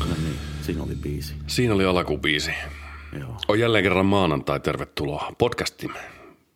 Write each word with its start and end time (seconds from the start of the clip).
No 0.00 0.14
niin, 0.22 0.38
siinä 0.62 0.82
oli 0.82 0.94
biisi. 0.94 1.34
Siinä 1.46 1.74
oli 1.74 1.84
alkubiisi. 1.84 2.50
Joo. 3.20 3.36
On 3.48 3.58
jälleen 3.58 3.84
kerran 3.84 4.06
maanantai, 4.06 4.60
tervetuloa 4.60 5.32
podcastiin, 5.38 5.92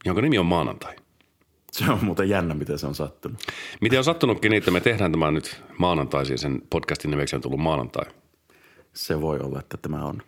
jonka 0.04 0.22
nimi 0.22 0.38
on 0.38 0.46
maanantai. 0.46 0.96
Se 1.72 1.90
on 1.90 2.04
muuten 2.04 2.28
jännä, 2.28 2.54
miten 2.54 2.78
se 2.78 2.86
on 2.86 2.94
sattunut. 2.94 3.38
Miten 3.80 3.98
on 3.98 4.04
sattunutkin 4.04 4.50
niin, 4.50 4.58
että 4.58 4.70
me 4.70 4.80
tehdään 4.80 5.12
tämä 5.12 5.30
nyt 5.30 5.62
maanantaisin, 5.78 6.38
sen 6.38 6.62
podcastin 6.70 7.10
nimeksi 7.10 7.36
on 7.36 7.42
tullut 7.42 7.60
maanantai. 7.60 8.04
Se 8.92 9.20
voi 9.20 9.40
olla, 9.40 9.60
että 9.60 9.76
tämä 9.76 10.04
on 10.04 10.22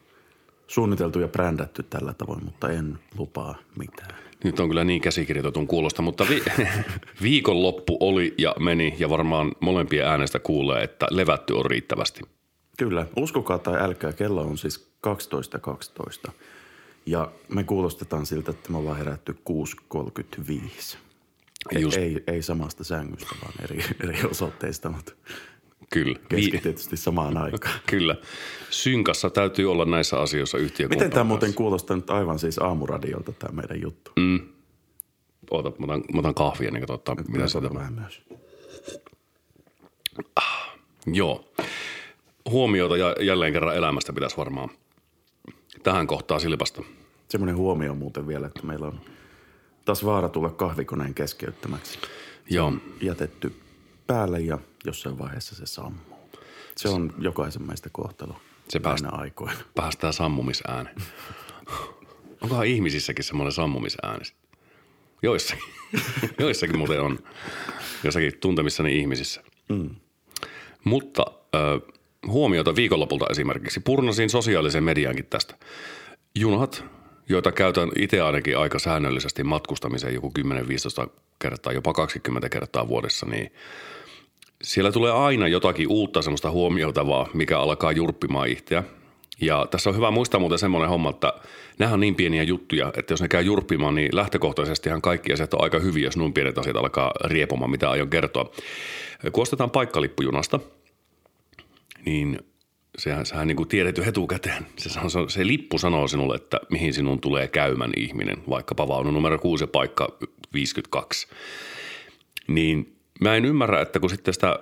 suunniteltu 0.67 1.21
ja 1.21 1.29
brändätty 1.29 1.83
tällä 1.83 2.13
tavoin, 2.13 2.45
mutta 2.45 2.69
en 2.69 2.99
lupaa 3.19 3.55
mitään. 3.79 4.26
Nyt 4.47 4.61
on 4.61 4.69
kyllä 4.69 4.85
niin 4.85 5.01
käsikirjoitetun 5.01 5.67
kuulosta, 5.67 6.03
mutta 6.03 6.27
vi- 6.29 6.43
viikonloppu 7.23 7.97
oli 8.01 8.35
ja 8.39 8.55
meni 8.59 8.97
ja 8.99 9.11
varmaan 9.11 9.53
molempien 9.61 10.07
äänestä 10.07 10.39
kuulee, 10.39 10.83
että 10.83 11.07
levätty 11.11 11.53
on 11.53 11.67
riittävästi. 11.67 12.21
Kyllä, 12.79 13.07
uskokaa 13.17 13.59
tai 13.59 13.81
älkää, 13.81 14.13
kello 14.13 14.43
on 14.43 14.59
siis 14.59 14.91
12.12. 16.27 16.33
Ja 17.07 17.33
me 17.49 17.65
kuulostetaan 17.65 18.27
siltä, 18.27 18.51
että 18.51 18.73
me 18.73 18.79
ollaan 18.79 18.99
herätty 18.99 19.37
6.35. 19.97 20.97
Ei, 21.77 21.83
Just. 21.83 21.97
ei, 21.97 22.25
ei 22.27 22.43
samasta 22.43 22.85
sängystä, 22.85 23.35
vaan 23.43 23.55
eri, 23.63 23.85
eri 24.05 24.19
osoitteista, 24.31 24.91
mutta 24.91 25.13
Kyllä. 25.93 26.19
keski 26.29 26.59
tietysti 26.59 26.97
samaan 26.97 27.37
aikaan. 27.37 27.81
Kyllä. 27.91 28.17
Synkassa 28.71 29.31
täytyy 29.31 29.71
olla 29.71 29.85
näissä 29.85 30.21
asioissa 30.21 30.59
yhtiö. 30.59 30.89
Miten 30.89 31.11
tämä 31.11 31.25
muuten 31.25 31.55
kuulostaa 31.55 31.97
nyt 31.97 32.11
aivan 32.11 32.39
siis 32.39 32.59
aamuradiolta 32.59 33.33
tämä 33.33 33.53
meidän 33.53 33.83
juttu? 33.83 34.11
Mm. 34.17 34.41
Oota, 35.51 35.73
mä 35.79 35.85
otan, 35.85 36.03
mä 36.15 36.19
otan 36.19 36.35
kahvia, 36.35 36.71
niin 36.71 36.81
katsotaan, 36.81 37.19
mitä 37.19 37.33
Minä 37.33 37.49
se 37.49 37.59
otan 37.59 37.75
vähän 37.75 37.93
myös. 37.93 38.23
Joo. 41.07 41.53
Huomiota 42.51 42.97
ja 42.97 43.15
jälleen 43.21 43.53
kerran 43.53 43.77
elämästä 43.77 44.13
pitäisi 44.13 44.37
varmaan 44.37 44.69
tähän 45.83 46.07
kohtaan 46.07 46.41
silpasta. 46.41 46.83
Semmoinen 47.29 47.57
huomio 47.57 47.95
muuten 47.95 48.27
vielä, 48.27 48.47
että 48.47 48.67
meillä 48.67 48.87
on 48.87 49.01
taas 49.85 50.05
vaara 50.05 50.29
tulla 50.29 50.51
kahvikoneen 50.51 51.15
keskeyttämäksi. 51.15 51.99
Joo. 52.51 52.73
Jätetty 53.01 53.53
päälle 54.07 54.41
ja 54.41 54.59
jossain 54.85 55.19
vaiheessa 55.19 55.55
se 55.55 55.67
sammuu. 55.67 56.17
Se 56.77 56.89
on 56.89 57.15
jokaisen 57.19 57.67
meistä 57.67 57.89
kohtalo. 57.93 58.37
Se 58.69 58.81
päästä- 58.81 59.09
näinä 59.09 59.23
aikoina. 59.23 59.59
Päästään 59.75 60.13
sammumisääni. 60.13 60.91
Onkohan 62.41 62.67
ihmisissäkin 62.67 63.25
semmoinen 63.25 63.53
sammumisääni? 63.53 64.25
Joissakin. 65.23 65.65
Joissakin 66.39 66.79
muuten 66.79 67.01
on. 67.01 67.19
Jossakin 68.05 68.33
tuntemissani 68.41 68.99
ihmisissä. 68.99 69.43
Mm. 69.69 69.91
Mutta 70.85 71.25
ö, 71.55 71.81
huomiota 72.27 72.77
viikonlopulta 72.77 73.27
esimerkiksi. 73.31 73.81
Purnasin 73.81 74.31
sosiaalisen 74.31 74.85
mediankin 74.85 75.27
tästä. 75.27 75.55
Junat, 76.35 76.85
joita 77.29 77.53
käytän 77.53 77.89
itse 77.99 78.21
ainakin 78.21 78.59
aika 78.59 78.79
säännöllisesti 78.79 79.45
matkustamiseen 79.45 80.15
joku 80.15 80.33
10-15 81.07 81.11
kertaa, 81.39 81.73
jopa 81.73 81.93
20 81.93 82.49
kertaa 82.49 82.89
vuodessa, 82.89 83.27
niin 83.27 83.53
siellä 84.67 84.93
tulee 84.93 85.13
aina 85.13 85.49
jotakin 85.49 85.89
uutta 85.89 86.23
semmoista 86.23 86.51
huomioitavaa, 86.51 87.29
mikä 87.35 87.59
alkaa 87.59 87.93
jurppimaan 87.93 88.49
itseä. 88.49 88.83
Ja 89.41 89.67
tässä 89.71 89.91
on 89.91 89.97
hyvä 89.97 90.11
muistaa 90.11 90.41
muuten 90.41 90.59
semmoinen 90.59 90.89
homma, 90.89 91.11
että 91.11 91.33
nämä 91.79 91.93
on 91.93 92.01
niin 92.01 92.15
pieniä 92.15 92.43
juttuja, 92.43 92.93
että 92.97 93.13
jos 93.13 93.23
ne 93.23 93.29
käy 93.29 93.43
jurppimaan, 93.43 93.95
niin 93.95 94.17
lähtökohtaisestihan 94.17 95.03
kaikki 95.03 95.33
asiat 95.33 95.55
on 95.55 95.63
aika 95.63 95.79
hyviä, 95.79 96.05
jos 96.05 96.17
noin 96.17 96.33
pienet 96.33 96.59
asiat 96.59 96.77
alkaa 96.77 97.13
riepumaan, 97.25 97.71
mitä 97.71 97.91
aion 97.91 98.11
kertoa. 98.11 98.51
Kun 99.33 99.43
ostetaan 99.43 99.71
paikkalippujunasta, 99.71 100.61
niin 102.07 102.39
sehän, 102.99 103.27
sehän 103.27 103.49
niin 103.49 103.57
kuin 103.57 103.69
tiedät 103.69 103.99
jo 103.99 104.05
etukäteen. 104.05 104.67
Se, 104.77 104.89
se, 104.89 105.01
se 105.29 105.47
lippu 105.47 105.79
sanoo 105.79 106.09
sinulle, 106.09 106.37
että 106.37 106.61
mihin 106.71 106.95
sinun 106.95 107.21
tulee 107.21 107.49
käymän 107.49 107.91
ihminen, 107.97 108.37
vaikkapa 108.49 108.89
vaunu 108.89 109.11
numero 109.11 109.39
6 109.39 109.65
ja 109.65 109.69
paikka 109.69 110.19
52. 110.53 111.29
Niin 112.49 112.96
mä 113.21 113.37
en 113.37 113.45
ymmärrä, 113.45 113.81
että 113.81 114.01
kun 114.01 114.11
sitten 114.11 114.35
sitä 114.35 114.59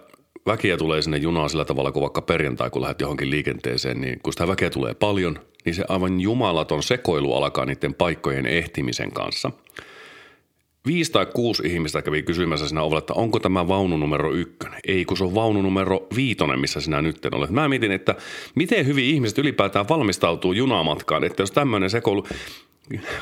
väkeä 0.46 0.76
tulee 0.76 1.02
sinne 1.02 1.16
junaan 1.16 1.50
sillä 1.50 1.64
tavalla, 1.64 1.92
kun 1.92 2.02
vaikka 2.02 2.22
perjantai, 2.22 2.70
kun 2.70 2.82
lähdet 2.82 3.00
johonkin 3.00 3.30
liikenteeseen, 3.30 4.00
niin 4.00 4.20
kun 4.22 4.32
sitä 4.32 4.48
väkeä 4.48 4.70
tulee 4.70 4.94
paljon, 4.94 5.38
niin 5.64 5.74
se 5.74 5.84
aivan 5.88 6.20
jumalaton 6.20 6.82
sekoilu 6.82 7.34
alkaa 7.34 7.64
niiden 7.64 7.94
paikkojen 7.94 8.46
ehtimisen 8.46 9.12
kanssa. 9.12 9.50
Viisi 10.86 11.12
tai 11.12 11.26
kuusi 11.26 11.62
ihmistä 11.66 12.02
kävi 12.02 12.22
kysymässä 12.22 12.68
siinä 12.68 12.82
ovella, 12.82 12.98
että 12.98 13.14
onko 13.14 13.40
tämä 13.40 13.68
vaunu 13.68 13.96
numero 13.96 14.32
ykkönen. 14.32 14.80
Ei, 14.86 15.04
kun 15.04 15.16
se 15.16 15.24
on 15.24 15.34
vaunu 15.34 15.62
numero 15.62 16.06
viitonen, 16.16 16.60
missä 16.60 16.80
sinä 16.80 17.02
nyt 17.02 17.26
olet. 17.32 17.50
Mä 17.50 17.68
mietin, 17.68 17.92
että 17.92 18.14
miten 18.54 18.86
hyvin 18.86 19.04
ihmiset 19.04 19.38
ylipäätään 19.38 19.88
valmistautuu 19.88 20.52
junamatkaan, 20.52 21.24
että 21.24 21.42
jos 21.42 21.50
tämmöinen 21.50 21.90
sekoilu... 21.90 22.26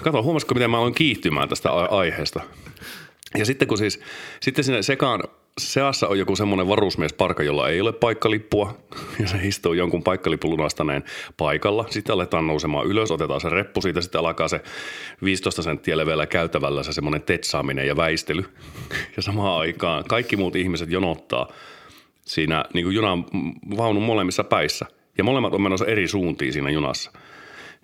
Kato, 0.02 0.22
huomasitko, 0.22 0.54
miten 0.54 0.70
mä 0.70 0.78
aloin 0.78 0.94
kiihtymään 0.94 1.48
tästä 1.48 1.72
aiheesta? 1.72 2.40
Ja 3.38 3.44
sitten 3.44 3.68
kun 3.68 3.78
siis, 3.78 4.00
sitten 4.40 4.64
sinne 4.64 4.82
sekaan 4.82 5.22
seassa 5.58 6.08
on 6.08 6.18
joku 6.18 6.36
semmoinen 6.36 6.68
varusmiesparka, 6.68 7.42
jolla 7.42 7.68
ei 7.68 7.80
ole 7.80 7.92
paikkalippua, 7.92 8.78
ja 9.20 9.26
se 9.26 9.38
istuu 9.42 9.72
jonkun 9.72 10.02
paikkalipun 10.02 10.50
lunastaneen 10.50 11.04
paikalla. 11.36 11.84
Sitten 11.90 12.14
aletaan 12.14 12.46
nousemaan 12.46 12.86
ylös, 12.86 13.10
otetaan 13.10 13.40
se 13.40 13.48
reppu 13.48 13.80
siitä, 13.80 14.00
sitten 14.00 14.18
alkaa 14.18 14.48
se 14.48 14.60
15 15.24 15.62
senttiä 15.62 15.96
leveällä 15.96 16.26
käytävällä 16.26 16.82
se 16.82 16.92
semmoinen 16.92 17.22
tetsaaminen 17.22 17.86
ja 17.86 17.96
väistely. 17.96 18.44
Ja 19.16 19.22
samaan 19.22 19.58
aikaan 19.60 20.04
kaikki 20.04 20.36
muut 20.36 20.56
ihmiset 20.56 20.90
jonottaa 20.90 21.48
siinä 22.24 22.64
niin 22.74 22.84
kuin 22.84 22.94
junan 22.94 23.24
vaunun 23.76 24.02
molemmissa 24.02 24.44
päissä. 24.44 24.86
Ja 25.18 25.24
molemmat 25.24 25.54
on 25.54 25.62
menossa 25.62 25.86
eri 25.86 26.08
suuntiin 26.08 26.52
siinä 26.52 26.70
junassa. 26.70 27.12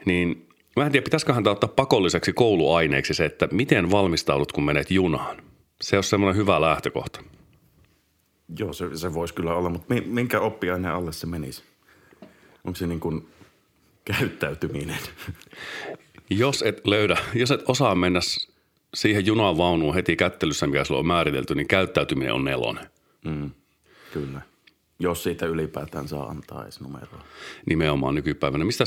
Niin 0.05 0.48
mä 0.79 0.87
en 0.87 0.93
tiedä, 0.93 1.05
pitäisiköhän 1.05 1.45
tämä 1.45 1.53
ottaa 1.53 1.73
pakolliseksi 1.77 2.33
kouluaineeksi 2.33 3.15
se, 3.15 3.25
että 3.25 3.49
miten 3.53 3.91
valmistaudut, 3.91 4.53
kun 4.53 4.65
menet 4.65 4.91
junaan. 4.91 5.37
Se 5.81 5.97
on 5.97 6.05
semmoinen 6.05 6.37
hyvä 6.37 6.61
lähtökohta. 6.61 7.23
Joo, 8.59 8.73
se, 8.73 8.97
se 8.97 9.15
voisi 9.15 9.35
kyllä 9.35 9.55
olla, 9.55 9.69
mutta 9.71 9.95
mi- 9.95 10.01
minkä 10.07 10.41
oppiaineen 10.41 10.95
alle 10.95 11.13
se 11.13 11.27
menisi? 11.27 11.63
Onko 12.65 12.77
se 12.77 12.87
niin 12.87 13.01
kuin 13.01 13.29
käyttäytyminen? 14.05 14.99
Jos 16.31 16.63
et 16.63 16.87
löydä, 16.87 17.17
jos 17.35 17.51
et 17.51 17.63
osaa 17.69 17.95
mennä 17.95 18.21
siihen 18.95 19.27
junavaunuun 19.27 19.95
heti 19.95 20.17
kättelyssä, 20.17 20.67
mikä 20.67 20.85
sulla 20.85 21.01
on 21.01 21.07
määritelty, 21.07 21.55
niin 21.55 21.69
käyttäytyminen 21.69 22.35
on 22.35 22.45
nelonen. 22.45 22.87
Kyllä. 24.13 24.41
Jos 25.01 25.23
siitä 25.23 25.47
ylipäätään 25.47 26.09
saa 26.09 26.27
antaa 26.29 26.63
edes 26.63 26.81
numeroa. 26.81 27.25
Nimenomaan 27.69 28.15
nykypäivänä. 28.15 28.65
Mistä 28.65 28.85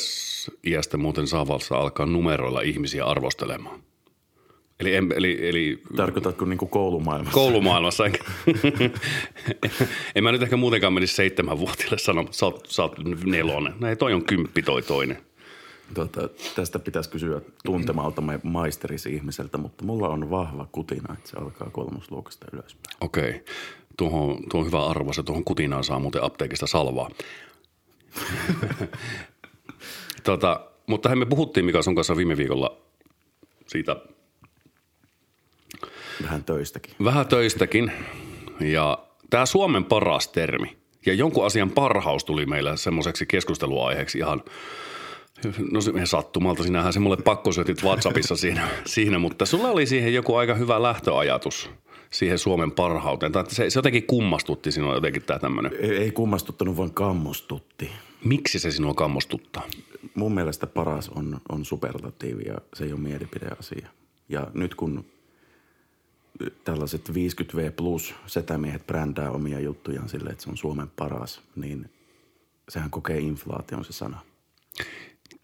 iästä 0.66 0.98
muuten 0.98 1.28
saavalsa 1.28 1.76
alkaa 1.76 2.06
numeroilla 2.06 2.62
ihmisiä 2.62 3.06
arvostelemaan? 3.06 3.80
Eli, 4.80 4.96
eli, 4.96 5.50
eli 5.50 5.82
Tarkoitatko 5.96 6.46
niin 6.46 6.58
koulumaailmassa? 6.58 7.34
koulumaailmassa. 7.34 8.06
enkä- 8.06 8.24
en 10.16 10.24
mä 10.24 10.32
nyt 10.32 10.42
ehkä 10.42 10.58
muutenkaan 10.58 10.94
menisi 10.94 11.16
seitsemänvuotiaille 11.16 11.98
sanoa, 11.98 12.24
mutta 12.24 12.38
sä 12.38 12.46
oot, 12.46 12.66
sä 12.70 12.82
oot 12.82 12.96
nelonen. 13.26 13.74
Ei, 13.86 13.96
toi 13.96 14.14
on 14.14 14.26
kymppi 14.26 14.62
toi 14.62 14.82
toinen. 14.82 15.18
Tota, 15.94 16.30
tästä 16.56 16.80
pitäisi 16.80 17.10
kysyä 17.10 17.42
tuntemaltamme 17.66 18.40
maisterisihmiseltä, 18.44 19.58
mutta 19.58 19.86
mulla 19.86 20.10
on 20.10 20.30
vahva 20.30 20.68
kutina, 20.72 21.14
että 21.14 21.30
se 21.30 21.38
alkaa 21.38 21.70
kolmosluokasta 21.70 22.46
ylöspäin. 22.54 22.98
Okei. 23.02 23.44
Tuohon, 23.98 24.38
tuo 24.50 24.60
on 24.60 24.68
hyvä 24.68 24.86
arvo, 24.86 25.14
se 25.14 25.24
tuohon 25.24 25.44
kutinaan 25.44 25.84
saa 25.84 26.00
muuten 26.00 26.24
apteekista 26.24 26.68
salvaa. 26.68 27.10
tota, 30.24 30.68
mutta 30.88 31.16
me 31.16 31.26
puhuttiin 31.26 31.66
Mika 31.66 31.82
sun 31.82 31.96
kanssa 31.96 32.16
viime 32.18 32.38
viikolla 32.38 32.78
siitä 33.68 33.96
Vähän 36.24 36.44
töistäkin. 36.44 36.96
vähän 37.04 37.28
töistäkin. 37.28 37.92
Ja 38.60 38.98
tämä 39.30 39.46
Suomen 39.46 39.86
paras 39.86 40.28
termi 40.28 40.78
ja 41.06 41.14
jonkun 41.14 41.46
asian 41.46 41.72
parhaus 41.72 42.26
tuli 42.26 42.46
meillä 42.46 42.76
semmoiseksi 42.76 43.26
keskusteluaiheeksi 43.26 44.18
ihan 44.18 44.44
No 45.72 45.82
se 45.82 45.92
sattumalta, 46.06 46.64
sinähän 46.64 46.94
se 46.94 47.00
mulle 47.00 47.18
pakko 47.18 47.52
syötit 47.52 47.84
WhatsAppissa 47.84 48.36
siinä, 48.36 48.68
siinä, 48.86 49.20
mutta 49.20 49.46
sulla 49.46 49.68
oli 49.70 49.86
siihen 49.86 50.14
joku 50.14 50.36
aika 50.36 50.56
hyvä 50.56 50.82
lähtöajatus 50.82 51.70
siihen 52.12 52.38
Suomen 52.38 52.72
parhauteen. 52.72 53.32
Tai 53.32 53.44
se, 53.48 53.70
se 53.70 53.80
jotenkin 53.80 54.08
kummastutti 54.08 54.72
sinua 54.72 54.96
jotenkin 54.96 55.24
tämä 55.24 55.40
tämmöinen. 55.40 55.72
Ei, 55.80 55.98
ei 55.98 56.12
kummastuttanut, 56.12 56.78
vaan 56.78 56.94
kammostutti. 56.94 57.92
Miksi 58.26 58.60
se 58.60 58.72
sinua 58.72 58.94
kammostuttaa? 58.94 59.64
Mun 60.16 60.34
mielestä 60.34 60.68
paras 60.68 61.10
on, 61.10 61.42
on 61.50 61.66
superlatiivi 61.66 62.44
ja 62.46 62.58
se 62.74 62.84
ei 62.84 62.92
ole 62.94 63.00
mielipideasia. 63.00 63.88
Ja 64.30 64.48
nyt 64.54 64.76
kun 64.76 65.06
tällaiset 66.64 67.10
50V 67.10 67.72
plus 67.76 68.14
setämiehet 68.26 68.88
brändää 68.88 69.32
omia 69.32 69.60
juttujaan 69.60 70.10
silleen, 70.10 70.32
että 70.32 70.44
se 70.44 70.50
on 70.50 70.58
Suomen 70.58 70.92
paras, 70.96 71.42
niin 71.56 71.90
sehän 72.70 72.90
kokee 72.90 73.20
inflaation 73.20 73.86
se 73.86 73.94
sana. 73.94 74.20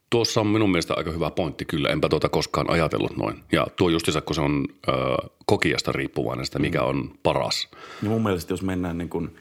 Tuossa 0.09 0.41
on 0.41 0.47
minun 0.47 0.71
mielestä 0.71 0.93
aika 0.97 1.11
hyvä 1.11 1.31
pointti 1.31 1.65
kyllä, 1.65 1.89
enpä 1.89 2.09
tuota 2.09 2.29
koskaan 2.29 2.69
ajatellut 2.69 3.17
noin. 3.17 3.43
Ja 3.51 3.67
tuo 3.75 3.89
justiinsa, 3.89 4.21
kun 4.21 4.35
se 4.35 4.41
on 4.41 4.65
ö, 4.87 4.91
kokiasta 5.45 5.91
riippuvainen 5.91 6.45
sitä, 6.45 6.59
mikä 6.59 6.83
on 6.83 7.11
paras. 7.23 7.67
Ja 8.03 8.09
mun 8.09 8.23
mielestä 8.23 8.53
jos 8.53 8.61
mennään 8.61 8.97
niin 8.97 9.09
kuin 9.09 9.37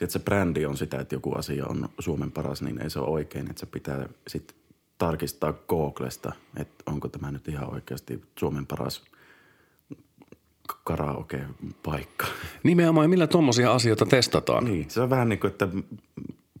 että 0.00 0.12
se 0.12 0.18
brändi 0.18 0.66
on 0.66 0.76
sitä, 0.76 1.00
että 1.00 1.14
joku 1.14 1.34
asia 1.34 1.66
on 1.66 1.88
Suomen 1.98 2.32
paras, 2.32 2.62
niin 2.62 2.82
ei 2.82 2.90
se 2.90 2.98
ole 2.98 3.08
oikein. 3.08 3.50
Että 3.50 3.60
se 3.60 3.66
pitää 3.66 4.08
sitten 4.26 4.56
tarkistaa 4.98 5.52
Googlesta, 5.52 6.32
että 6.56 6.84
onko 6.86 7.08
tämä 7.08 7.30
nyt 7.30 7.48
ihan 7.48 7.72
oikeasti 7.72 8.22
Suomen 8.38 8.66
paras 8.66 9.04
karaoke-paikka. 10.84 12.26
Nimenomaan, 12.62 13.10
millä 13.10 13.26
tuommoisia 13.26 13.72
asioita 13.72 14.06
testataan. 14.06 14.64
Niin, 14.64 14.90
se 14.90 15.00
on 15.00 15.10
vähän 15.10 15.28
niin 15.28 15.38
kuin, 15.38 15.50
että 15.50 15.68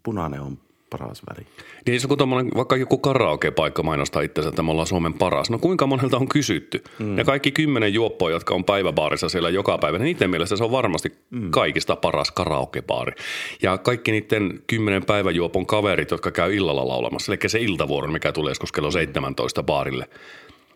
punainen 0.02 0.40
on 0.40 0.58
paras 0.90 1.22
väri. 1.30 1.46
Niin 1.86 2.00
se 2.00 2.06
on 2.10 2.18
tommonen, 2.18 2.50
vaikka 2.56 2.76
joku 2.76 2.98
karaoke-paikka 2.98 3.82
mainostaa 3.82 4.22
itsensä, 4.22 4.48
että 4.48 4.62
me 4.62 4.70
ollaan 4.70 4.86
Suomen 4.86 5.14
paras. 5.14 5.50
No 5.50 5.58
kuinka 5.58 5.86
monelta 5.86 6.16
on 6.16 6.28
kysytty? 6.28 6.84
Mm. 6.98 7.18
Ja 7.18 7.24
kaikki 7.24 7.52
kymmenen 7.52 7.94
juoppoa, 7.94 8.30
jotka 8.30 8.54
on 8.54 8.64
päiväbaarissa 8.64 9.28
siellä 9.28 9.50
joka 9.50 9.78
päivä, 9.78 9.98
niin 9.98 10.04
niiden 10.04 10.30
mielestä 10.30 10.56
se 10.56 10.64
on 10.64 10.70
varmasti 10.70 11.12
mm. 11.30 11.50
kaikista 11.50 11.96
paras 11.96 12.30
karaokebaari. 12.30 13.12
Ja 13.62 13.78
kaikki 13.78 14.12
niiden 14.12 14.62
kymmenen 14.66 15.04
päiväjuopon 15.04 15.66
kaverit, 15.66 16.10
jotka 16.10 16.30
käy 16.30 16.54
illalla 16.54 16.88
laulamassa, 16.88 17.32
eli 17.32 17.48
se 17.48 17.60
iltavuoro, 17.60 18.12
mikä 18.12 18.32
tulee 18.32 18.50
joskus 18.50 18.72
kello 18.72 18.90
17 18.90 19.62
baarille, 19.62 20.08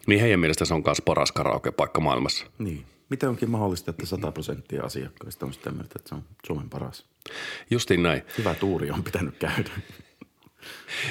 niin 0.07 0.21
heidän 0.21 0.41
mielestä 0.41 0.65
se 0.65 0.75
on 0.75 0.83
myös 0.87 1.03
paras 1.05 1.33
karaokepaikka 1.33 2.01
maailmassa. 2.01 2.47
Niin. 2.59 2.85
Miten 3.09 3.29
onkin 3.29 3.51
mahdollista, 3.51 3.91
että 3.91 4.07
100 4.07 4.33
prosenttia 4.33 4.85
asiakkaista 4.85 5.47
on 5.47 5.53
sitä 5.53 5.71
mieltä, 5.71 5.95
että 5.97 6.09
se 6.09 6.15
on 6.15 6.23
Suomen 6.47 6.71
paras? 6.71 7.05
Justiin 7.71 8.03
näin. 8.03 8.23
Hyvä 8.39 8.55
tuuri 8.55 8.91
on 8.91 9.05
pitänyt 9.05 9.35
käydä. 9.39 9.71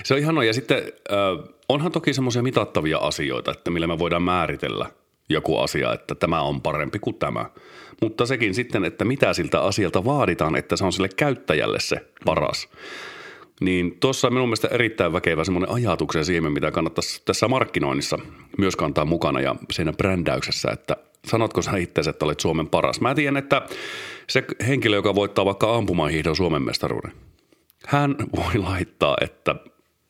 Se 0.03 0.13
on 0.13 0.19
ihan 0.19 0.45
Ja 0.45 0.53
sitten 0.53 0.77
äh, 0.77 1.53
onhan 1.69 1.91
toki 1.91 2.13
semmoisia 2.13 2.43
mitattavia 2.43 2.97
asioita, 2.97 3.51
että 3.51 3.71
millä 3.71 3.87
me 3.87 3.99
voidaan 3.99 4.23
määritellä 4.23 4.85
joku 5.29 5.57
asia, 5.57 5.93
että 5.93 6.15
tämä 6.15 6.41
on 6.41 6.61
parempi 6.61 6.99
kuin 6.99 7.15
tämä. 7.15 7.45
Mutta 8.01 8.25
sekin 8.25 8.53
sitten, 8.53 8.85
että 8.85 9.05
mitä 9.05 9.33
siltä 9.33 9.61
asialta 9.61 10.05
vaaditaan, 10.05 10.55
että 10.55 10.75
se 10.75 10.85
on 10.85 10.93
sille 10.93 11.09
käyttäjälle 11.15 11.79
se 11.79 11.97
paras. 12.25 12.69
Niin 13.61 13.97
tuossa 13.99 14.29
minun 14.29 14.47
mielestä 14.47 14.67
erittäin 14.67 15.13
väkevä 15.13 15.43
semmoinen 15.43 15.71
ajatuksen 15.71 16.25
siemen, 16.25 16.51
mitä 16.51 16.71
kannattaisi 16.71 17.21
tässä 17.25 17.47
markkinoinnissa 17.47 18.19
myös 18.57 18.75
kantaa 18.75 19.05
mukana 19.05 19.41
ja 19.41 19.55
siinä 19.71 19.93
brändäyksessä, 19.93 20.71
että 20.71 20.95
sanotko 21.27 21.61
sä 21.61 21.77
itse, 21.77 22.09
että 22.09 22.25
olet 22.25 22.39
Suomen 22.39 22.67
paras? 22.67 23.01
Mä 23.01 23.15
tiedän, 23.15 23.37
että 23.37 23.61
se 24.27 24.43
henkilö, 24.67 24.95
joka 24.95 25.15
voittaa 25.15 25.45
vaikka 25.45 25.75
ampumahiihdon 25.75 26.35
Suomen 26.35 26.61
mestaruuden, 26.61 27.11
hän 27.87 28.15
voi 28.35 28.57
laittaa, 28.57 29.17
että 29.21 29.55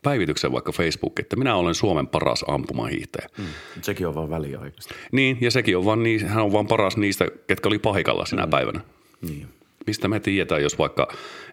päivityksen 0.03 0.51
vaikka 0.51 0.71
Facebook, 0.71 1.19
että 1.19 1.35
minä 1.35 1.55
olen 1.55 1.75
Suomen 1.75 2.07
paras 2.07 2.45
ampumahiihtäjä. 2.47 3.29
Mm. 3.37 3.45
Sekin 3.81 4.07
on 4.07 4.15
vaan 4.15 4.29
väliaikaista. 4.29 4.95
Niin, 5.11 5.37
ja 5.41 5.51
sekin 5.51 5.77
on 5.77 5.85
vaan, 5.85 6.03
niin, 6.03 6.27
hän 6.27 6.43
on 6.43 6.53
vaan 6.53 6.67
paras 6.67 6.97
niistä, 6.97 7.27
ketkä 7.47 7.69
oli 7.69 7.79
paikalla 7.79 8.25
sinä 8.25 8.45
mm. 8.45 8.49
päivänä. 8.49 8.81
Niin. 9.21 9.47
Mistä 9.87 10.07
me 10.07 10.19
tiedetään, 10.19 10.63
jos 10.63 10.77
vaikka 10.77 11.07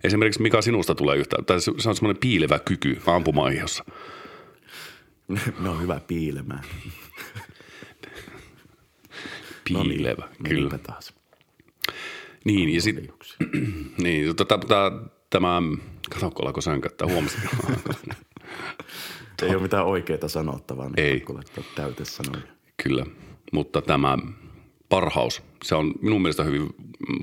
esimerkiksi 0.05 0.43
mikä 0.43 0.63
sinusta 0.63 0.95
tulee 0.95 1.17
yhtä, 1.17 1.37
tai 1.47 1.61
se 1.61 1.71
on 1.71 1.95
semmoinen 1.95 2.21
piilevä 2.21 2.59
kyky 2.59 3.01
ampumaihossa. 3.07 3.85
ne 5.61 5.69
on 5.69 5.83
hyvä 5.83 6.01
piilemään. 6.07 6.65
Piilevä, 9.65 10.23
no 10.23 10.29
niin, 10.43 10.57
kyllä. 10.57 10.79
taas. 10.79 11.15
Niin, 12.45 12.75
ja 12.75 12.83
sitten 12.83 13.09
niin, 14.03 14.37
tota, 14.37 14.59
tämä, 15.31 15.63
katsokko 16.11 16.47
alkoi 16.47 16.63
sönköttää, 16.63 17.09
huomasit? 17.09 17.41
Ei 19.43 19.55
ole 19.55 19.63
mitään 19.63 19.87
oikeaa 19.87 20.29
sanottavaa, 20.29 20.89
niin 20.89 21.01
Ei. 21.01 21.25
täyte 21.75 22.05
sanoja. 22.05 22.43
Kyllä, 22.83 23.07
mutta 23.53 23.83
tämä 23.83 24.19
parhaus, 24.89 25.43
se 25.65 25.75
on 25.75 25.95
minun 26.03 26.23
mielestä 26.23 26.45
hyvin 26.45 26.69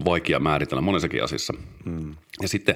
vaikea 0.06 0.40
määritellä 0.40 0.82
monessakin 0.82 1.24
asiassa. 1.24 1.54
Hmm. 1.86 2.16
Ja 2.42 2.48
sitten 2.48 2.76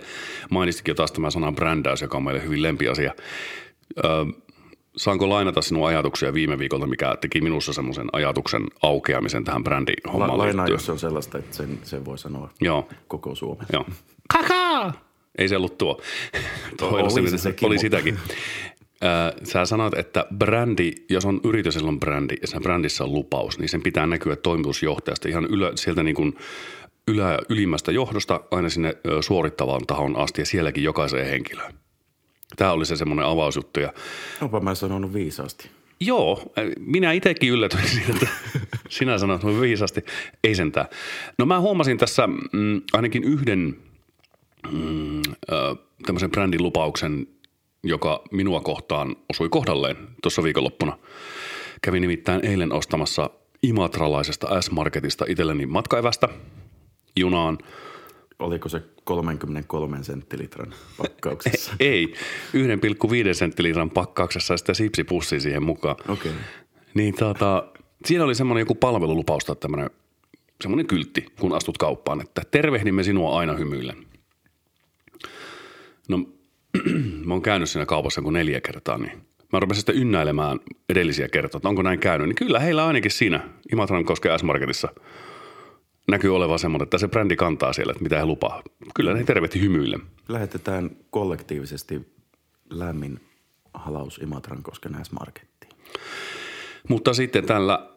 mainistikin 0.49 0.91
jo 0.91 0.95
taas 0.95 1.11
tämä 1.11 1.29
sana 1.29 1.51
brändäys, 1.51 2.01
joka 2.01 2.17
on 2.17 2.23
meille 2.23 2.43
hyvin 2.43 2.61
lempiasia. 2.61 3.13
Ö, 3.97 4.01
saanko 4.97 5.29
lainata 5.29 5.61
sinun 5.61 5.87
ajatuksia 5.87 6.33
viime 6.33 6.59
viikolta, 6.59 6.87
mikä 6.87 7.17
teki 7.21 7.41
minussa 7.41 7.73
semmoisen 7.73 8.07
ajatuksen 8.13 8.67
aukeamisen 8.81 9.43
tähän 9.43 9.63
brändihommaan 9.63 10.31
La, 10.31 10.37
Lainaa, 10.37 10.67
jos 10.67 10.85
se 10.85 10.91
on 10.91 10.99
sellaista, 10.99 11.37
että 11.37 11.55
sen, 11.55 11.79
sen 11.83 12.05
voi 12.05 12.17
sanoa 12.17 12.49
Joo. 12.61 12.89
koko 13.07 13.35
Suomen. 13.35 13.67
Joo. 13.73 13.85
Kakaa! 14.33 15.10
Ei 15.37 15.47
se 15.47 15.57
ollut 15.57 15.77
tuo. 15.77 16.01
tuo 16.77 16.89
oli, 16.89 17.01
oli, 17.01 17.29
se, 17.29 17.37
sekin, 17.37 17.67
oli 17.67 17.79
sitäkin. 17.79 18.19
Sä 19.43 19.65
sanoit, 19.65 19.97
että 19.97 20.25
brändi, 20.37 20.91
jos 21.09 21.25
on 21.25 21.41
yritys, 21.43 21.77
on 21.77 21.99
brändi 21.99 22.35
ja 22.41 22.47
sen 22.47 22.61
brändissä 22.61 23.03
on 23.03 23.13
lupaus, 23.13 23.59
niin 23.59 23.69
sen 23.69 23.81
pitää 23.81 24.07
näkyä 24.07 24.35
toimitusjohtajasta 24.35 25.29
ihan 25.29 25.45
ylä, 25.45 25.71
sieltä 25.75 26.03
niin 26.03 26.15
kuin 26.15 26.37
ylä, 27.07 27.39
ylimmästä 27.49 27.91
johdosta 27.91 28.41
aina 28.51 28.69
sinne 28.69 28.97
suorittavaan 29.21 29.87
tahon 29.87 30.15
asti 30.15 30.41
ja 30.41 30.45
sielläkin 30.45 30.83
jokaiseen 30.83 31.27
henkilöön. 31.27 31.73
Tämä 32.55 32.71
oli 32.71 32.85
se 32.85 32.95
semmoinen 32.95 33.25
avausjuttu. 33.25 33.79
Ja... 33.79 33.93
Onpa 34.41 34.59
mä 34.59 34.75
sanonut 34.75 35.13
viisaasti. 35.13 35.69
Joo, 35.99 36.53
minä 36.79 37.11
itsekin 37.11 37.49
yllätyin 37.49 37.87
siitä, 37.95 38.11
että 38.13 38.27
sinä 38.89 39.17
sanoit 39.17 39.45
viisaasti. 39.61 40.05
Ei 40.43 40.55
sentään. 40.55 40.85
No 41.37 41.45
mä 41.45 41.59
huomasin 41.59 41.97
tässä 41.97 42.27
mm, 42.27 42.81
ainakin 42.93 43.23
yhden 43.23 43.77
mm, 44.71 45.17
äh, 45.17 45.77
tämmöisen 46.05 46.31
brändin 46.31 46.63
lupauksen, 46.63 47.27
joka 47.83 48.23
minua 48.31 48.61
kohtaan 48.61 49.15
osui 49.29 49.49
kohdalleen 49.49 49.97
tuossa 50.21 50.43
viikonloppuna. 50.43 50.97
Kävin 51.81 52.01
nimittäin 52.01 52.45
eilen 52.45 52.73
ostamassa 52.73 53.29
imatralaisesta 53.63 54.61
S-Marketista 54.61 55.25
itselleni 55.27 55.65
matkaevästä 55.65 56.29
junaan. 57.19 57.57
Oliko 58.39 58.69
se 58.69 58.81
33 59.03 60.03
senttilitran 60.03 60.73
pakkauksessa? 60.97 61.73
Ei, 61.79 62.13
1,5 63.27 63.33
senttilitran 63.33 63.89
pakkauksessa 63.89 64.53
ja 64.53 64.57
sitten 64.57 64.75
sipsipussi 64.75 65.39
siihen 65.39 65.63
mukaan. 65.63 65.95
Okei. 66.07 66.31
Okay. 66.31 66.43
Niin 66.93 67.15
tota, 67.15 67.63
siinä 68.05 68.23
oli 68.23 68.35
semmoinen 68.35 68.61
joku 68.61 68.75
palvelulupaus 68.75 69.45
tai 69.45 69.55
tämmöinen 69.55 69.89
semmoinen 70.61 70.87
kyltti, 70.87 71.25
kun 71.39 71.53
astut 71.53 71.77
kauppaan, 71.77 72.21
että 72.21 72.41
tervehdimme 72.51 73.03
sinua 73.03 73.39
aina 73.39 73.53
hymyillen. 73.53 74.10
No, 76.11 76.25
mä 77.25 77.33
oon 77.33 77.41
käynyt 77.41 77.69
siinä 77.69 77.85
kaupassa 77.85 78.21
kuin 78.21 78.33
neljä 78.33 78.61
kertaa, 78.61 78.97
niin 78.97 79.11
mä 79.53 79.59
rupesin 79.59 79.79
sitten 79.79 79.95
ynnäilemään 79.95 80.59
edellisiä 80.89 81.29
kertoja, 81.29 81.57
että 81.57 81.69
onko 81.69 81.81
näin 81.81 81.99
käynyt. 81.99 82.27
Niin 82.27 82.35
kyllä 82.35 82.59
heillä 82.59 82.87
ainakin 82.87 83.11
siinä 83.11 83.49
Imatran 83.71 84.05
koskee 84.05 84.37
S-Marketissa 84.37 84.89
näkyy 86.07 86.35
olevan 86.35 86.59
semmoinen, 86.59 86.83
että 86.83 86.97
se 86.97 87.07
brändi 87.07 87.35
kantaa 87.35 87.73
siellä, 87.73 87.91
että 87.91 88.03
mitä 88.03 88.19
he 88.19 88.25
lupaa. 88.25 88.61
Kyllä 88.95 89.13
ne 89.13 89.23
tervehti 89.23 89.61
hymyille. 89.61 89.99
Lähetetään 90.29 90.91
kollektiivisesti 91.09 92.01
lämmin 92.69 93.19
halaus 93.73 94.17
Imatran 94.17 94.63
kosken 94.63 95.05
S-Markettiin. 95.05 95.71
Mutta 96.89 97.13
sitten 97.13 97.45
tällä, 97.45 97.89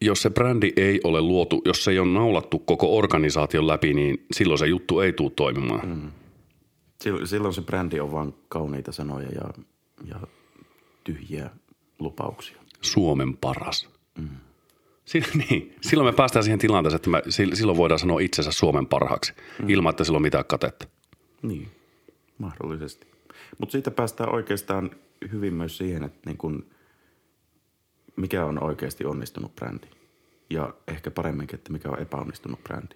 jos 0.00 0.22
se 0.22 0.30
brändi 0.30 0.72
ei 0.76 1.00
ole 1.04 1.20
luotu, 1.20 1.62
jos 1.64 1.84
se 1.84 1.90
ei 1.90 1.98
ole 1.98 2.12
naulattu 2.12 2.58
koko 2.58 2.96
organisaation 2.96 3.66
läpi, 3.66 3.94
niin 3.94 4.26
silloin 4.32 4.58
se 4.58 4.66
juttu 4.66 5.00
ei 5.00 5.12
tule 5.12 5.32
toimimaan. 5.36 5.88
Mm. 5.88 6.10
Silloin 7.24 7.54
se 7.54 7.62
brändi 7.62 8.00
on 8.00 8.12
vain 8.12 8.34
kauniita 8.48 8.92
sanoja 8.92 9.28
ja, 9.28 9.64
ja 10.04 10.20
tyhjiä 11.04 11.50
lupauksia. 11.98 12.56
Suomen 12.80 13.36
paras. 13.36 13.88
Mm. 14.18 14.28
Siinä, 15.04 15.26
niin. 15.50 15.76
Silloin 15.80 16.14
me 16.14 16.16
päästään 16.16 16.42
siihen 16.42 16.58
tilanteeseen, 16.58 16.96
että 16.96 17.10
me, 17.10 17.22
silloin 17.54 17.78
voidaan 17.78 17.98
sanoa 17.98 18.20
itsensä 18.20 18.52
Suomen 18.52 18.86
parhaaksi, 18.86 19.32
mm. 19.62 19.68
ilman 19.68 19.90
että 19.90 20.04
sillä 20.04 20.16
on 20.16 20.22
mitään 20.22 20.44
katetta. 20.44 20.88
Niin, 21.42 21.68
mahdollisesti. 22.38 23.06
Mutta 23.58 23.72
siitä 23.72 23.90
päästään 23.90 24.34
oikeastaan 24.34 24.90
hyvin 25.32 25.54
myös 25.54 25.78
siihen, 25.78 26.04
että 26.04 26.18
niin 26.26 26.36
kun, 26.36 26.66
mikä 28.16 28.44
on 28.44 28.62
oikeasti 28.62 29.04
onnistunut 29.04 29.54
brändi. 29.54 29.86
Ja 30.50 30.74
ehkä 30.88 31.10
paremminkin, 31.10 31.58
että 31.58 31.72
mikä 31.72 31.88
on 31.88 32.00
epäonnistunut 32.00 32.64
brändi. 32.64 32.94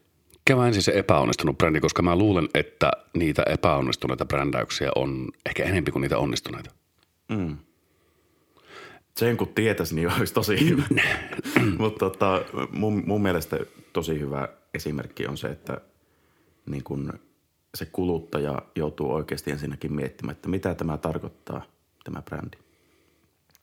Kävä 0.50 0.66
ensin 0.66 0.82
se 0.82 0.92
epäonnistunut 0.94 1.58
brändi, 1.58 1.80
koska 1.80 2.02
mä 2.02 2.16
luulen, 2.16 2.48
että 2.54 2.90
niitä 3.14 3.42
epäonnistuneita 3.46 4.24
brändäyksiä 4.24 4.90
on 4.96 5.28
ehkä 5.46 5.62
enemmän 5.62 5.92
kuin 5.92 6.02
niitä 6.02 6.18
onnistuneita. 6.18 6.70
Mm. 7.28 7.56
Sen 9.16 9.36
kun 9.36 9.48
tietäisi, 9.48 9.94
niin 9.94 10.12
olisi 10.18 10.34
tosi 10.34 10.70
hyvä. 10.70 10.82
Mutta 11.78 11.98
tota, 11.98 12.44
mun, 12.70 13.02
mun 13.06 13.22
mielestä 13.22 13.58
tosi 13.92 14.20
hyvä 14.20 14.48
esimerkki 14.74 15.26
on 15.26 15.36
se, 15.36 15.48
että 15.48 15.80
niin 16.66 16.84
kun 16.84 17.12
se 17.74 17.86
kuluttaja 17.86 18.58
joutuu 18.76 19.12
oikeasti 19.12 19.50
ensinnäkin 19.50 19.92
miettimään, 19.92 20.32
että 20.32 20.48
mitä 20.48 20.74
tämä 20.74 20.98
tarkoittaa, 20.98 21.62
tämä 22.04 22.22
brändi. 22.22 22.56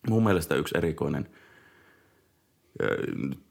Mun 0.10 0.24
mielestä 0.24 0.56
yksi 0.56 0.78
erikoinen, 0.78 1.30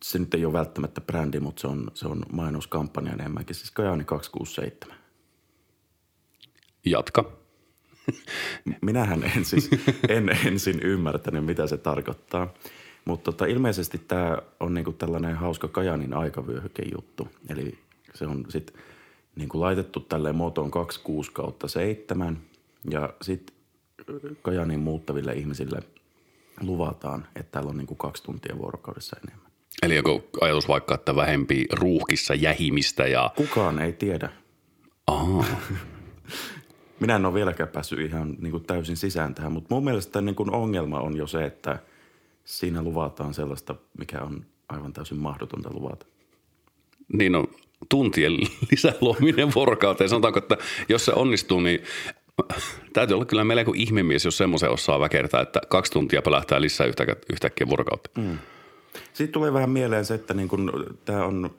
se 0.04 0.18
nyt 0.18 0.34
ei 0.34 0.44
ole 0.44 0.52
välttämättä 0.52 1.00
brändi, 1.00 1.40
mutta 1.40 1.60
se 1.60 1.66
on, 1.66 1.90
se 1.94 2.08
on 2.08 2.22
mainoskampanja 2.32 3.12
enemmänkin, 3.12 3.56
siis 3.56 3.70
Kajaani 3.70 4.04
267. 4.04 4.96
Jatka. 6.84 7.32
Minähän 8.82 9.24
en 9.36 9.44
siis 9.44 9.70
en 10.08 10.28
ensin 10.46 10.82
ymmärtänyt, 10.82 11.44
mitä 11.44 11.66
se 11.66 11.76
tarkoittaa. 11.76 12.54
Mutta 13.04 13.32
tota, 13.32 13.46
ilmeisesti 13.46 13.98
tämä 13.98 14.38
on 14.60 14.74
niinku 14.74 14.92
tällainen 14.92 15.36
hauska 15.36 15.68
Kajanin 15.68 16.14
aikavyöhyke 16.14 16.82
juttu. 16.92 17.28
Eli 17.48 17.78
se 18.14 18.26
on 18.26 18.44
sitten 18.48 18.82
niin 19.36 19.48
kuin 19.48 19.60
laitettu 19.60 20.00
tälleen 20.00 20.36
muotoon 20.36 20.70
26 20.70 21.32
kautta 21.32 21.68
7 21.68 22.38
ja 22.90 23.14
sitten 23.22 23.56
Kajanin 24.42 24.80
muuttaville 24.80 25.32
ihmisille 25.32 25.82
luvataan, 26.60 27.26
että 27.36 27.52
täällä 27.52 27.70
on 27.70 27.76
niin 27.76 27.86
kuin 27.86 27.98
kaksi 27.98 28.22
tuntia 28.22 28.58
vuorokaudessa 28.58 29.16
enemmän. 29.24 29.50
Eli 29.82 29.98
onko 29.98 30.28
ajatus 30.40 30.68
vaikka, 30.68 30.94
että 30.94 31.16
vähempi 31.16 31.66
ruuhkissa 31.72 32.34
jähimistä 32.34 33.06
ja... 33.06 33.30
Kukaan 33.36 33.78
ei 33.78 33.92
tiedä. 33.92 34.30
Aha. 35.06 35.44
Minä 37.00 37.16
en 37.16 37.26
ole 37.26 37.34
vieläkään 37.34 37.68
päässyt 37.68 37.98
ihan 37.98 38.36
niin 38.38 38.50
kuin 38.50 38.64
täysin 38.64 38.96
sisään 38.96 39.34
tähän, 39.34 39.52
mutta 39.52 39.74
mun 39.74 39.84
mielestä 39.84 40.20
niin 40.20 40.34
kuin 40.34 40.50
ongelma 40.50 41.00
on 41.00 41.16
jo 41.16 41.26
se, 41.26 41.44
että 41.44 41.78
siinä 42.44 42.82
luvataan 42.82 43.34
sellaista, 43.34 43.74
mikä 43.98 44.20
on 44.20 44.46
aivan 44.68 44.92
täysin 44.92 45.18
mahdotonta 45.18 45.70
luvata. 45.72 46.06
Niin 47.12 47.34
on 47.34 47.48
tuntien 47.88 48.32
lisäluominen 48.70 49.54
vuorokauteen. 49.54 50.10
Sanotaanko, 50.10 50.38
että 50.38 50.56
jos 50.88 51.04
se 51.04 51.12
onnistuu, 51.12 51.60
niin 51.60 51.80
täytyy 52.92 53.14
olla 53.14 53.24
kyllä 53.24 53.44
melko 53.44 53.72
ihmemies, 53.76 54.24
jos 54.24 54.36
semmoisen 54.36 54.70
osaa 54.70 55.00
väkertää, 55.00 55.40
että 55.40 55.60
kaksi 55.68 55.92
tuntia 55.92 56.22
pelähtää 56.22 56.60
lisää 56.60 56.86
yhtäkkiä, 56.86 57.16
yhtäkkiä 57.32 57.66
vuorokautta. 57.68 58.10
Mm. 58.20 58.38
Sitten 59.12 59.32
tulee 59.32 59.52
vähän 59.52 59.70
mieleen 59.70 60.04
se, 60.04 60.14
että 60.14 60.34
niin 60.34 60.48
kun 60.48 60.96
tämä 61.04 61.24
on, 61.24 61.50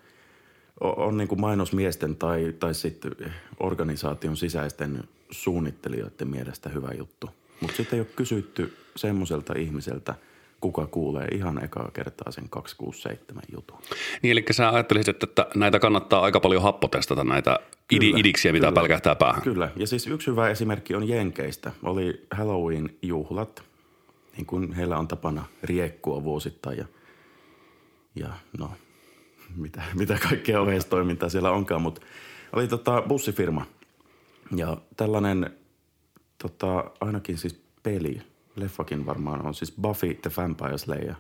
on 0.80 1.18
niin 1.18 1.28
kuin 1.28 1.42
mainosmiesten 1.42 2.16
tai, 2.16 2.54
tai 2.60 2.74
sitten 2.74 3.12
organisaation 3.60 4.38
sisäisten 4.38 5.04
suunnittelijoiden 5.32 6.28
mielestä 6.28 6.70
hyvä 6.70 6.90
juttu. 6.98 7.30
Mutta 7.62 7.78
sitten 7.78 7.98
ei 7.98 8.02
ole 8.02 8.08
kysytty 8.16 8.74
semmoiselta 8.96 9.54
ihmiseltä, 9.58 10.16
kuka 10.62 10.88
kuulee 10.88 11.28
ihan 11.28 11.64
ekaa 11.64 11.92
kertaa 11.94 12.32
sen 12.32 12.50
267 12.50 13.44
jutun. 13.54 13.78
Niin, 14.22 14.32
eli 14.32 14.46
sä 14.52 14.70
ajattelisit, 14.70 15.24
että 15.24 15.48
näitä 15.56 15.80
kannattaa 15.80 16.22
aika 16.22 16.40
paljon 16.40 16.64
happotestata, 16.64 17.24
näitä 17.24 17.60
kyllä, 17.88 18.18
idiksiä, 18.20 18.52
mitä 18.52 18.68
kyllä, 18.68 18.80
pälkähtää 18.80 19.16
päähän. 19.16 19.42
Kyllä, 19.42 19.72
ja 19.76 19.88
siis 19.88 20.08
yksi 20.08 20.32
hyvä 20.32 20.50
esimerkki 20.50 20.96
on 20.96 21.08
Jenkeistä. 21.08 21.72
Oli 21.84 22.26
Halloween-juhlat, 22.32 23.64
niin 24.38 24.46
kuin 24.46 24.74
heillä 24.74 24.98
on 24.98 25.08
tapana 25.08 25.46
riekkua 25.64 26.24
vuosittain 26.24 26.78
ja, 26.78 26.86
ja 28.16 28.30
no, 28.58 28.72
mitä, 29.56 29.82
mitä 29.96 30.18
kaikkea 30.30 30.62
oheistoimintaa 30.62 31.30
siellä 31.30 31.52
onkaan, 31.52 31.82
mutta 31.82 32.02
oli 32.54 32.68
tota 32.68 33.04
bussifirma 33.08 33.66
ja 34.56 34.78
tällainen 34.98 35.50
tota, 36.38 36.92
ainakin 37.02 37.38
siis 37.38 37.62
peli, 37.84 38.22
leffakin 38.58 39.06
varmaan 39.06 39.46
on, 39.46 39.54
siis 39.54 39.74
Buffy 39.82 40.14
the 40.14 40.32
Vampire 40.38 40.78
Slayer. 40.78 41.16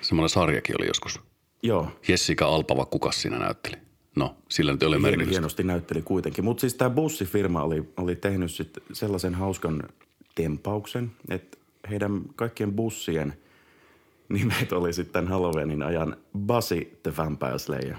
Semmoinen 0.00 0.28
sarjakin 0.28 0.76
oli 0.78 0.86
joskus. 0.86 1.20
Joo. 1.62 1.88
Jessica 2.08 2.46
Alpava, 2.46 2.84
kuka 2.84 3.12
siinä 3.12 3.38
näytteli? 3.38 3.76
No, 4.16 4.36
sillä 4.48 4.72
nyt 4.72 4.82
ei 4.82 4.88
ole 4.88 4.98
merkitystä. 4.98 5.30
Hienosti 5.30 5.62
näytteli 5.62 6.02
kuitenkin. 6.02 6.44
Mutta 6.44 6.60
siis 6.60 6.74
tämä 6.74 6.90
bussifirma 6.90 7.62
oli, 7.62 7.92
oli 7.96 8.16
tehnyt 8.16 8.50
sit 8.50 8.78
sellaisen 8.92 9.34
hauskan 9.34 9.82
tempauksen, 10.34 11.12
että 11.28 11.58
heidän 11.90 12.22
kaikkien 12.36 12.72
bussien 12.72 13.34
nimet 14.28 14.72
oli 14.72 14.92
sitten 14.92 15.28
Halloweenin 15.28 15.82
ajan 15.82 16.16
Bussy 16.38 16.98
the 17.02 17.12
Vampire 17.16 17.58
Slayer. 17.58 17.96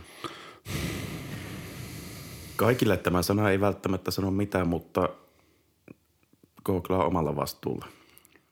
Kaikille 2.55 2.97
tämä 2.97 3.21
sana 3.21 3.49
ei 3.49 3.61
välttämättä 3.61 4.11
sano 4.11 4.31
mitään, 4.31 4.67
mutta 4.67 5.09
googlaa 6.65 7.05
omalla 7.05 7.35
vastuulla. 7.35 7.85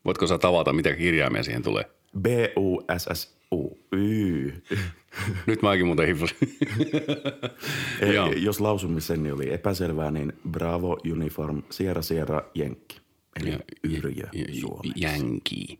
Voitko 0.05 0.27
sä 0.27 0.37
tavata, 0.37 0.73
mitä 0.73 0.95
kirjaimia 0.95 1.43
siihen 1.43 1.63
tulee? 1.63 1.85
B-U-S-S-U. 2.21 3.77
Y. 3.91 4.51
Nyt 5.47 5.61
mäkin 5.61 5.85
muuten 5.85 6.07
hiflasin. 6.07 6.57
Jos 8.45 8.59
lausumisen 8.59 9.23
niin 9.23 9.33
oli 9.33 9.53
epäselvää, 9.53 10.11
niin 10.11 10.33
Bravo 10.49 10.97
Uniform 11.11 11.63
Sierra 11.69 12.01
Sierra 12.01 12.41
Jenkki. 12.55 12.99
Eli 13.41 13.51
ja, 13.51 13.59
Yrjö 13.83 14.27
Suomessa. 14.61 14.93
Jänki. 14.95 15.79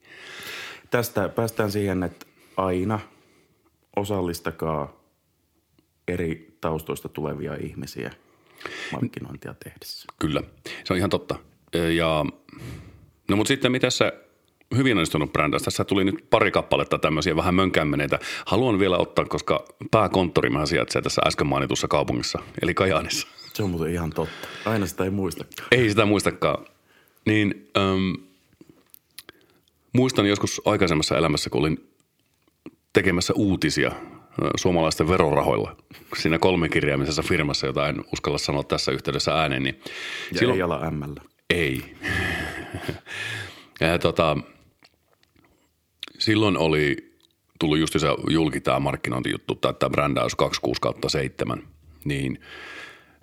Tästä 0.91 1.29
päästään 1.29 1.71
siihen, 1.71 2.03
että 2.03 2.25
aina 2.57 2.99
osallistakaa 3.95 5.03
eri 6.07 6.57
taustoista 6.61 7.09
tulevia 7.09 7.55
ihmisiä 7.55 8.11
markkinointia 8.91 9.55
tehdessä. 9.63 10.07
Kyllä, 10.19 10.43
se 10.83 10.93
on 10.93 10.97
ihan 10.97 11.09
totta. 11.09 11.35
Ja, 11.95 12.25
no 13.29 13.36
mutta 13.36 13.48
sitten 13.48 13.71
mitä 13.71 13.89
se 13.89 14.13
hyvin 14.77 14.98
onnistunut 14.98 15.33
brändäys. 15.33 15.63
Tässä 15.63 15.83
tuli 15.83 16.03
nyt 16.03 16.25
pari 16.29 16.51
kappaletta 16.51 17.00
tämmöisiä 17.00 17.36
vähän 17.36 17.55
mönkämmeneitä. 17.55 18.19
Haluan 18.45 18.79
vielä 18.79 18.98
ottaa, 18.98 19.25
koska 19.25 19.65
pääkonttori 19.91 20.50
mä 20.50 20.65
sijaitsee 20.65 21.01
tässä 21.01 21.21
äsken 21.27 21.48
mainitussa 21.48 21.88
kaupungissa, 21.88 22.39
eli 22.62 22.74
Kajaanissa. 22.74 23.27
Se 23.53 23.63
on 23.63 23.69
muuten 23.69 23.93
ihan 23.93 24.09
totta. 24.09 24.48
Aina 24.65 24.86
sitä 24.86 25.03
ei 25.03 25.09
muistakaan. 25.09 25.67
Ei 25.71 25.89
sitä 25.89 26.05
muistakaan. 26.05 26.65
Niin 27.25 27.69
äm, 27.77 28.15
muistan 29.93 30.25
joskus 30.25 30.62
aikaisemmassa 30.65 31.17
elämässä, 31.17 31.50
kun 31.50 31.62
olin 31.62 31.89
tekemässä 32.93 33.33
uutisia 33.33 33.91
suomalaisten 34.55 35.07
verorahoilla 35.07 35.75
siinä 36.17 36.39
kolmekirjaamisessa 36.39 37.24
firmassa, 37.24 37.67
jota 37.67 37.88
en 37.88 38.03
uskalla 38.13 38.38
sanoa 38.38 38.63
tässä 38.63 38.91
yhteydessä 38.91 39.31
ääneen. 39.41 39.63
Niin 39.63 39.81
ja 40.31 40.39
silloin, 40.39 40.57
ei 40.57 40.62
ala 40.63 40.91
ML. 40.91 41.15
Ei. 41.50 41.95
ja, 43.81 43.99
tota, 43.99 44.38
silloin 46.19 46.57
oli 46.57 47.09
tullut 47.59 47.79
just 47.79 47.99
se 47.99 48.07
julki 48.29 48.61
tämä 48.61 48.79
markkinointijuttu 48.79 49.55
tai 49.55 49.73
tämä 49.73 49.89
brändäys 49.89 50.35
26 50.35 50.81
kautta 50.81 51.09
7, 51.09 51.63
niin 52.05 52.39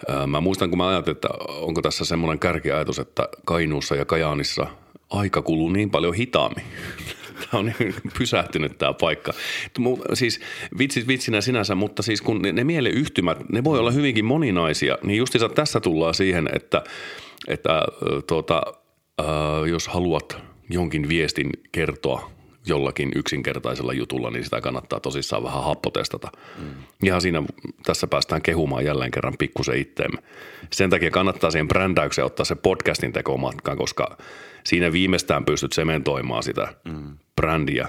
ää, 0.08 0.26
mä 0.26 0.40
muistan, 0.40 0.70
kun 0.70 0.78
mä 0.78 0.88
ajattelin, 0.88 1.16
että 1.16 1.28
onko 1.48 1.82
tässä 1.82 2.04
semmoinen 2.04 2.38
kärkiajatus, 2.38 2.98
että 2.98 3.28
Kainuussa 3.44 3.96
ja 3.96 4.04
Kajaanissa 4.04 4.66
aika 5.10 5.42
kuluu 5.42 5.68
niin 5.68 5.90
paljon 5.90 6.14
hitaammin. 6.14 6.64
Tämä 7.50 7.58
on 7.60 7.66
niin 7.66 7.94
pysähtynyt 8.18 8.78
tämä 8.78 8.92
paikka. 8.92 9.32
Siis 10.14 10.40
vitsit 10.78 11.08
vitsinä 11.08 11.40
sinänsä, 11.40 11.74
mutta 11.74 12.02
siis 12.02 12.22
kun 12.22 12.42
ne, 12.42 12.52
ne 12.52 12.64
mieleyhtymät, 12.64 13.48
ne 13.48 13.64
voi 13.64 13.78
olla 13.78 13.90
hyvinkin 13.90 14.24
moninaisia, 14.24 14.98
niin 15.02 15.18
justiinsa 15.18 15.48
tässä 15.48 15.80
tullaan 15.80 16.14
siihen, 16.14 16.48
että, 16.52 16.84
että 17.48 17.82
tuota, 18.26 18.62
äh, 19.20 19.26
jos 19.68 19.88
haluat 19.88 20.38
jonkin 20.70 21.08
viestin 21.08 21.50
kertoa 21.72 22.30
jollakin 22.66 23.12
yksinkertaisella 23.14 23.92
jutulla, 23.92 24.30
niin 24.30 24.44
sitä 24.44 24.60
kannattaa 24.60 25.00
tosissaan 25.00 25.42
vähän 25.42 25.64
happotestata. 25.64 26.28
Mm. 26.58 26.64
Ihan 27.02 27.20
siinä 27.20 27.42
tässä 27.84 28.06
päästään 28.06 28.42
kehumaan 28.42 28.84
jälleen 28.84 29.10
kerran 29.10 29.34
pikkusen 29.38 29.78
itteemme. 29.78 30.22
Sen 30.72 30.90
takia 30.90 31.10
kannattaa 31.10 31.50
siihen 31.50 31.68
brändäykseen 31.68 32.26
ottaa 32.26 32.44
se 32.44 32.54
podcastin 32.54 33.12
tekomatkaan, 33.12 33.76
koska 33.76 34.18
siinä 34.64 34.92
viimeistään 34.92 35.44
pystyt 35.44 35.72
sementoimaan 35.72 36.42
sitä 36.42 36.74
mm. 36.84 37.18
brändiä 37.36 37.88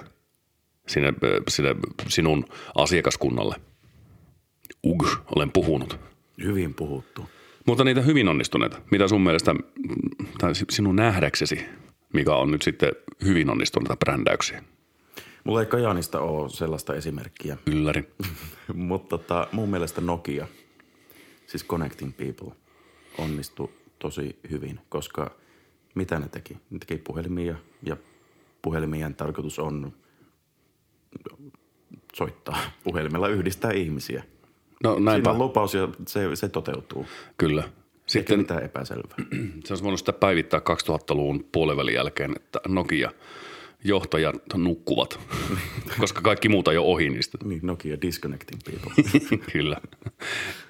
sinne, 0.88 1.14
sinne 1.48 1.76
sinun 2.08 2.46
asiakaskunnalle. 2.76 3.56
Ug, 4.86 5.08
olen 5.36 5.52
puhunut. 5.52 6.00
Hyvin 6.44 6.74
puhuttu. 6.74 7.30
Mutta 7.68 7.84
niitä 7.84 8.02
hyvin 8.02 8.28
onnistuneita. 8.28 8.82
Mitä 8.92 9.08
sun 9.08 9.22
mielestä, 9.22 9.56
tai 10.38 10.52
sinun 10.70 10.96
nähdäksesi, 10.96 11.66
mikä 12.14 12.36
on 12.36 12.52
nyt 12.52 12.62
sitten 12.62 12.92
hyvin 13.26 13.50
onnistuneita 13.50 13.98
brändäyksiä? 13.98 14.64
Mulla 15.44 15.60
ei 15.60 15.66
Kajaanista 15.66 16.20
ole 16.20 16.50
sellaista 16.50 16.96
esimerkkiä. 16.96 17.58
Ylläri. 17.66 18.10
Mutta 18.74 19.18
tota, 19.18 19.48
mun 19.52 19.70
mielestä 19.70 20.02
Nokia, 20.02 20.48
siis 21.48 21.66
Connecting 21.66 22.12
People, 22.18 22.56
onnistui 23.18 23.70
tosi 24.00 24.40
hyvin, 24.50 24.80
koska 24.90 25.32
mitä 25.96 26.20
ne 26.20 26.30
teki? 26.30 26.58
Ne 26.70 26.80
teki 26.80 26.98
puhelimia 26.98 27.56
ja 27.84 27.98
puhelimien 28.62 29.16
tarkoitus 29.16 29.60
on 29.60 29.94
soittaa 32.14 32.60
puhelimella, 32.84 33.28
yhdistää 33.28 33.72
ihmisiä. 33.72 34.24
No 34.84 35.00
näinpä. 35.00 35.30
Siinä 35.30 35.32
on 35.32 35.38
lupaus 35.38 35.74
ja 35.74 35.88
se, 36.08 36.36
se 36.36 36.50
toteutuu. 36.50 37.06
Kyllä. 37.38 37.64
Sitten, 38.08 38.40
mitään 38.40 38.64
epäselvää. 38.64 39.18
Se 39.66 39.74
olisi 39.74 39.84
voinut 39.84 40.00
sitä 40.00 40.14
päivittää 40.14 40.60
2000-luvun 40.60 41.46
puolivälin 41.52 41.94
jälkeen, 41.94 42.34
että 42.36 42.60
Nokia 42.68 43.12
johtajat 43.84 44.36
nukkuvat, 44.56 45.20
koska 46.00 46.22
kaikki 46.22 46.50
muuta 46.50 46.74
jo 46.74 46.84
ohi 46.84 47.10
niistä. 47.10 47.38
Niin, 47.46 47.60
Nokia 47.64 48.02
disconnecting 48.02 48.62
people. 48.66 49.04
Kyllä. 49.54 49.78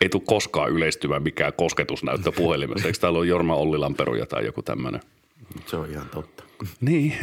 Ei 0.01 0.09
tule 0.09 0.23
koskaan 0.25 0.71
yleistymään 0.71 1.23
mikään 1.23 1.53
kosketusnäyttö 1.53 2.31
puhelimessa. 2.31 2.87
Eikö 2.87 2.99
täällä 2.99 3.19
ole 3.19 3.27
Jorma 3.27 3.55
Ollilan 3.55 3.95
peruja 3.95 4.25
tai 4.25 4.45
joku 4.45 4.61
tämmöinen? 4.61 5.01
Se 5.65 5.77
on 5.77 5.91
ihan 5.91 6.09
totta. 6.09 6.43
Niin. 6.81 7.13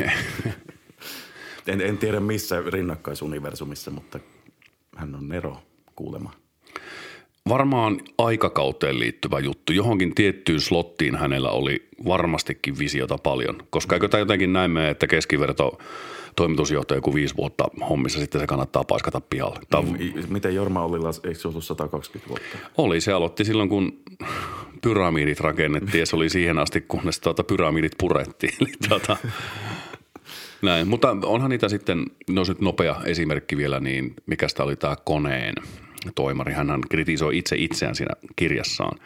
en, 1.66 1.80
en 1.80 1.98
tiedä 1.98 2.20
missä 2.20 2.62
rinnakkaisuniversumissa, 2.66 3.90
mutta 3.90 4.18
hän 4.96 5.14
on 5.14 5.28
Nero 5.28 5.62
kuulemma 5.96 6.43
varmaan 7.48 8.00
aikakauteen 8.18 8.98
liittyvä 8.98 9.38
juttu. 9.38 9.72
Johonkin 9.72 10.14
tiettyyn 10.14 10.60
slottiin 10.60 11.16
hänellä 11.16 11.50
oli 11.50 11.88
varmastikin 12.06 12.78
visiota 12.78 13.18
paljon, 13.18 13.62
koska 13.70 13.96
eikö 13.96 14.08
tämä 14.08 14.18
jotenkin 14.18 14.52
näin 14.52 14.70
mene, 14.70 14.90
että 14.90 15.06
keskiverto 15.06 15.78
toimitusjohtaja 16.36 16.98
joku 16.98 17.14
viisi 17.14 17.36
vuotta 17.36 17.64
hommissa, 17.88 18.20
sitten 18.20 18.40
se 18.40 18.46
kannattaa 18.46 18.84
paiskata 18.84 19.20
pihalle. 19.20 19.60
Tämä 19.70 19.80
on 19.88 19.92
Niin, 19.92 20.24
Miten 20.28 20.54
Jorma 20.54 20.84
Ollila, 20.84 21.10
eikö 21.24 21.40
se 21.40 21.48
ollut 21.48 21.64
120 21.64 22.28
vuotta? 22.28 22.70
Oli, 22.76 23.00
se 23.00 23.12
aloitti 23.12 23.44
silloin, 23.44 23.68
kun 23.68 23.98
pyramidit 24.82 25.40
rakennettiin 25.40 26.00
ja 26.00 26.06
se 26.06 26.16
oli 26.16 26.30
siihen 26.30 26.58
asti, 26.58 26.80
kunnes 26.80 27.20
tuota 27.20 27.44
pyramidit 27.44 27.92
purettiin. 27.98 28.52
Eli 28.60 28.72
tuota, 28.88 29.16
näin. 30.62 30.88
Mutta 30.88 31.16
onhan 31.24 31.50
niitä 31.50 31.68
sitten, 31.68 32.04
no 32.30 32.42
nyt 32.48 32.60
nopea 32.60 32.96
esimerkki 33.04 33.56
vielä, 33.56 33.80
niin 33.80 34.14
mikä 34.26 34.48
sitä 34.48 34.62
oli 34.62 34.76
tämä 34.76 34.96
koneen 35.04 35.54
toimari. 36.14 36.52
Hän 36.52 36.80
kritisoi 36.90 37.38
itse 37.38 37.56
itseään 37.58 37.94
siinä 37.94 38.14
kirjassaan. 38.36 38.98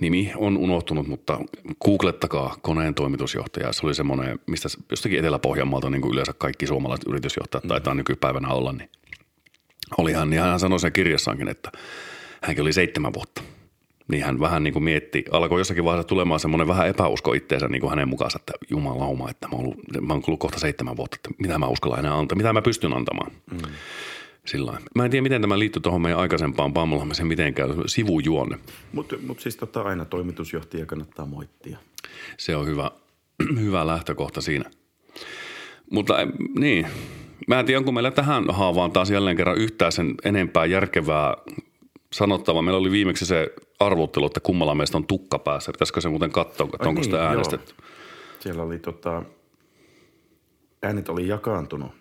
Nimi 0.00 0.32
on 0.36 0.56
unohtunut, 0.56 1.06
mutta 1.06 1.38
googlettakaa 1.84 2.56
koneen 2.62 2.94
toimitusjohtaja. 2.94 3.72
Se 3.72 3.86
oli 3.86 3.94
semmoinen, 3.94 4.38
mistä 4.46 4.68
jostakin 4.90 5.18
Etelä-Pohjanmaalta 5.18 5.90
niin 5.90 6.02
kuin 6.02 6.12
yleensä 6.12 6.32
kaikki 6.32 6.66
suomalaiset 6.66 7.08
yritysjohtajat 7.08 7.68
taitaa 7.68 7.94
nykypäivänä 7.94 8.48
olla, 8.48 8.72
niin 8.72 8.90
oli 9.98 10.12
hän, 10.12 10.32
ja 10.32 10.42
hän 10.42 10.60
sanoi 10.60 10.80
sen 10.80 10.92
kirjassaankin, 10.92 11.48
että 11.48 11.72
hänkin 12.42 12.62
oli 12.62 12.72
seitsemän 12.72 13.14
vuotta. 13.14 13.42
Niin 14.08 14.24
hän 14.24 14.40
vähän 14.40 14.62
niin 14.62 14.72
kuin 14.72 14.82
mietti, 14.82 15.24
alkoi 15.30 15.60
jossakin 15.60 15.84
vaiheessa 15.84 16.08
tulemaan 16.08 16.40
semmoinen 16.40 16.68
vähän 16.68 16.88
epäusko 16.88 17.32
itteensä 17.32 17.68
niin 17.68 17.80
kuin 17.80 17.90
hänen 17.90 18.08
mukaansa, 18.08 18.38
että 18.40 18.52
jumalauma, 18.70 19.30
että 19.30 19.48
mä 19.48 19.56
oon, 19.56 19.64
ollut, 19.64 19.78
mä 20.00 20.12
oon 20.12 20.22
ollut 20.26 20.40
kohta 20.40 20.58
seitsemän 20.58 20.96
vuotta, 20.96 21.16
että 21.16 21.30
mitä 21.38 21.58
mä 21.58 21.66
uskallan 21.66 21.98
enää 21.98 22.18
antaa, 22.18 22.36
mitä 22.36 22.52
mä 22.52 22.62
pystyn 22.62 22.92
antamaan. 22.92 23.30
Mm. 23.52 23.58
Sillä. 24.50 24.78
Mä 24.94 25.04
en 25.04 25.10
tiedä, 25.10 25.22
miten 25.22 25.40
tämä 25.40 25.58
liittyy 25.58 25.82
tuohon 25.82 26.00
meidän 26.00 26.18
aikaisempaan 26.18 26.72
Pamulammisen 26.72 27.26
mitenkään, 27.26 27.70
sivujuonne. 27.86 28.58
Mutta 28.92 29.16
mut 29.26 29.40
siis 29.40 29.56
tota, 29.56 29.82
aina 29.82 30.04
toimitusjohtaja 30.04 30.86
kannattaa 30.86 31.26
moittia. 31.26 31.78
Se 32.38 32.56
on 32.56 32.66
hyvä, 32.66 32.90
hyvä 33.64 33.86
lähtökohta 33.86 34.40
siinä. 34.40 34.70
Mutta 35.90 36.14
niin, 36.58 36.86
mä 37.48 37.60
en 37.60 37.66
tiedä, 37.66 37.78
onko 37.78 37.92
meillä 37.92 38.10
tähän 38.10 38.44
haavaan 38.48 38.92
taas 38.92 39.10
jälleen 39.10 39.36
kerran 39.36 39.58
yhtään 39.58 39.92
sen 39.92 40.14
enempää 40.24 40.66
järkevää 40.66 41.34
sanottavaa. 42.12 42.62
Meillä 42.62 42.78
oli 42.78 42.90
viimeksi 42.90 43.26
se 43.26 43.52
arvottelu, 43.80 44.26
että 44.26 44.40
kummalla 44.40 44.74
meistä 44.74 44.98
on 44.98 45.06
tukka 45.06 45.38
päässä. 45.38 45.72
Pitäisikö 45.72 46.00
se 46.00 46.08
muuten 46.08 46.32
katsoa, 46.32 46.68
että 46.74 46.88
onko 46.88 47.02
sitä 47.02 47.16
niin, 47.16 47.22
joo. 47.22 47.30
äänestetty? 47.30 47.74
Siellä 48.40 48.62
oli 48.62 48.78
tota, 48.78 49.22
äänet 50.82 51.08
oli 51.08 51.28
jakaantunut, 51.28 51.92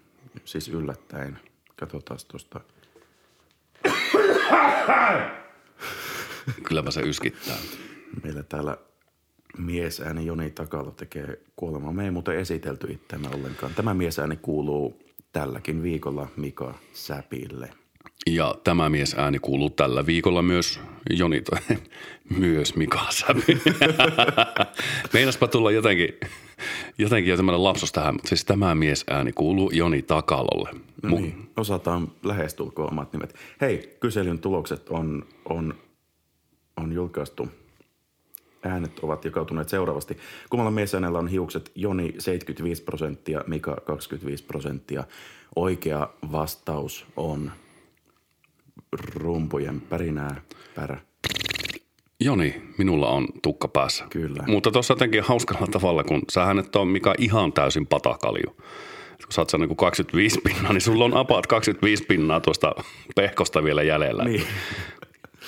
siis 0.46 0.68
yllättäen. 0.68 1.39
Katsotaan 1.79 2.19
tuosta. 2.27 2.59
Kylläpä 6.63 6.91
se 6.91 7.01
yskittää. 7.01 7.57
Meillä 8.24 8.43
täällä 8.43 8.77
miesääni 9.57 10.25
Joni 10.25 10.50
Takalo 10.50 10.91
tekee 10.91 11.39
kuolemaa. 11.55 11.91
Me 11.91 12.05
ei 12.05 12.12
muuten 12.12 12.38
esitelty 12.38 12.88
itseämme 12.91 13.27
ollenkaan. 13.36 13.74
Tämä 13.75 13.93
miesääni 13.93 14.38
kuuluu 14.38 15.03
tälläkin 15.31 15.83
viikolla 15.83 16.27
Mika 16.36 16.74
Säpille. 16.93 17.69
Ja 18.27 18.55
tämä 18.63 18.89
mies 18.89 19.15
ääni 19.17 19.39
kuuluu 19.39 19.69
tällä 19.69 20.05
viikolla 20.05 20.41
myös 20.41 20.79
Joni, 21.09 21.43
myös 22.38 22.75
Mika 22.75 23.07
Säpy. 23.09 23.62
Meinaspa 25.13 25.48
tulla 25.48 25.71
jotenkin, 25.71 26.19
jotenkin 27.00 27.32
jo 27.32 27.38
tämmöinen 27.38 27.63
lapsus 27.63 27.91
tähän, 27.91 28.13
mutta 28.13 28.29
siis 28.29 28.46
tämä 28.46 28.75
mies 28.75 29.03
ääni 29.10 29.32
kuuluu 29.32 29.72
Joni 29.72 30.01
Takalolle. 30.01 30.70
No 31.03 31.10
niin, 31.10 31.50
osataan 31.58 32.12
lähestulkoon 32.24 32.91
omat 32.91 33.13
nimet. 33.13 33.36
Hei, 33.62 33.98
kyselyn 34.00 34.39
tulokset 34.39 34.89
on, 34.89 35.25
on, 35.46 35.74
on 36.77 36.91
julkaistu. 36.91 37.48
Äänet 38.63 39.00
ovat 39.00 39.25
jakautuneet 39.25 39.70
seuraavasti. 39.70 40.18
Kummalla 40.50 40.72
miesäänellä 40.72 41.20
on 41.20 41.27
hiukset 41.27 41.72
Joni 41.75 42.15
75 42.18 42.84
prosenttia, 42.84 43.44
Mika 43.48 43.75
25 43.86 44.44
prosenttia. 44.44 45.03
Oikea 45.56 46.10
vastaus 46.32 47.06
on 47.15 47.51
rumpujen 49.16 49.81
pärinää 49.81 50.42
pärä. 50.75 51.08
Joni, 52.20 52.62
minulla 52.77 53.10
on 53.10 53.27
tukka 53.42 53.68
päässä. 53.68 54.05
Kyllä. 54.10 54.44
Mutta 54.48 54.72
tuossa 54.72 54.92
jotenkin 54.92 55.24
hauskalla 55.24 55.68
tavalla, 55.68 56.03
kun 56.03 56.22
sähän 56.32 56.60
et 56.60 56.75
ole 56.75 56.92
Mika 56.92 57.16
ihan 57.18 57.53
täysin 57.53 57.88
patakalju. 57.88 58.55
Kun 59.24 59.34
sä 59.34 59.42
oot 59.42 59.50
saanut 59.50 59.77
25 59.77 60.42
pinnaa, 60.42 60.74
niin 60.74 60.82
sulla 60.82 61.05
on 61.05 61.18
apaat 61.18 61.48
25 61.48 62.03
pinnaa 62.03 62.40
tuosta 62.40 62.75
pehkosta 63.16 63.64
vielä 63.64 63.84
jäljellä. 63.84 64.24
Niin. 64.24 64.44